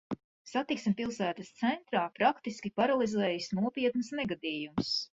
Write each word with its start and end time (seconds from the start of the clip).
Satiksmi 0.51 0.93
pilsētas 1.01 1.51
centrā 1.59 2.07
praktiski 2.17 2.75
paralizējis 2.83 3.55
nopietns 3.63 4.15
negadījums. 4.23 4.95